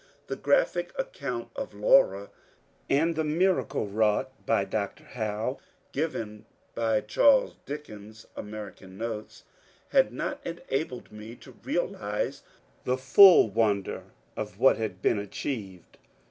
The 0.25 0.35
graphic 0.35 0.97
account 0.97 1.51
of 1.55 1.75
Laura 1.75 2.31
and 2.89 3.11
of 3.11 3.17
the 3.17 3.23
miracle 3.23 3.85
wrought 3.85 4.31
by 4.47 4.65
Dr. 4.65 5.03
Howe, 5.03 5.59
given 5.91 6.47
by 6.73 7.01
Charles 7.01 7.53
Dick 7.67 7.87
ens 7.87 8.25
Q^ 8.25 8.39
American 8.39 8.97
Notes"), 8.97 9.43
had 9.91 10.11
not 10.11 10.39
enabled 10.43 11.11
me 11.11 11.35
to 11.35 11.51
realize 11.51 12.41
the 12.83 12.97
full 12.97 13.47
wonder 13.51 14.05
of 14.35 14.57
what 14.57 14.77
had 14.77 15.03
been 15.03 15.19
achieved. 15.19 15.99